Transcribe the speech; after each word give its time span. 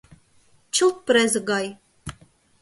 —Чылт 0.75 0.97
презе 1.05 1.39
гай... 1.49 1.67